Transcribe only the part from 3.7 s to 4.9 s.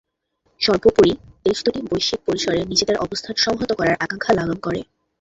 করার আকাঙ্ক্ষা লালন করে।